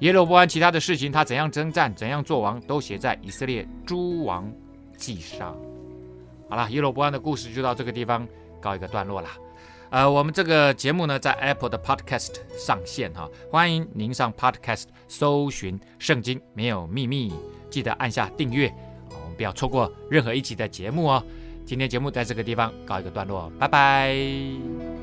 [0.00, 4.50] 耶罗波安其他的事情，他怎样征战，怎样做王，都写在以色列诸王
[4.96, 5.56] 记上。
[6.48, 8.26] 好了，耶罗波安的故事就到这个地方
[8.60, 9.28] 告一个段落了。
[9.90, 17.30] 呃，我们这个节目呢，在 Apple 的 Podcast 上线哈，欢迎您上 Podcast 搜寻《圣经没有秘密》，
[17.68, 18.72] 记得按下订阅，
[19.10, 21.22] 我们不要错过任何一集的节目哦。
[21.66, 24.99] 今天节目在这个地方告一个段落，拜拜。